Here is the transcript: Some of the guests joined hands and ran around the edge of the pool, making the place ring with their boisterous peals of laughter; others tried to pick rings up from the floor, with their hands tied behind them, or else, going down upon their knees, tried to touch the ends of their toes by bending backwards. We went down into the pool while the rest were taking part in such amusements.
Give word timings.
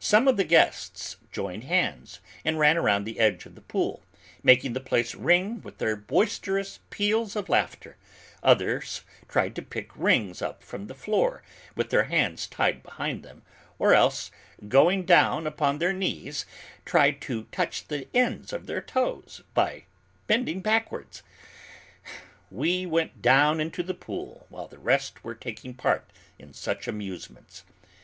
Some 0.00 0.26
of 0.26 0.36
the 0.36 0.42
guests 0.42 1.16
joined 1.30 1.62
hands 1.62 2.18
and 2.44 2.58
ran 2.58 2.76
around 2.76 3.04
the 3.04 3.20
edge 3.20 3.46
of 3.46 3.54
the 3.54 3.60
pool, 3.60 4.02
making 4.42 4.72
the 4.72 4.80
place 4.80 5.14
ring 5.14 5.62
with 5.62 5.78
their 5.78 5.94
boisterous 5.94 6.80
peals 6.90 7.36
of 7.36 7.48
laughter; 7.48 7.96
others 8.42 9.02
tried 9.28 9.54
to 9.54 9.62
pick 9.62 9.96
rings 9.96 10.42
up 10.42 10.64
from 10.64 10.88
the 10.88 10.94
floor, 10.96 11.44
with 11.76 11.90
their 11.90 12.02
hands 12.02 12.48
tied 12.48 12.82
behind 12.82 13.22
them, 13.22 13.42
or 13.78 13.94
else, 13.94 14.32
going 14.66 15.04
down 15.04 15.46
upon 15.46 15.78
their 15.78 15.92
knees, 15.92 16.46
tried 16.84 17.20
to 17.20 17.44
touch 17.52 17.86
the 17.86 18.08
ends 18.12 18.52
of 18.52 18.66
their 18.66 18.80
toes 18.82 19.42
by 19.54 19.84
bending 20.26 20.58
backwards. 20.62 21.22
We 22.50 22.86
went 22.86 23.22
down 23.22 23.60
into 23.60 23.84
the 23.84 23.94
pool 23.94 24.46
while 24.48 24.66
the 24.66 24.80
rest 24.80 25.22
were 25.22 25.36
taking 25.36 25.74
part 25.74 26.10
in 26.40 26.52
such 26.54 26.88
amusements. 26.88 27.62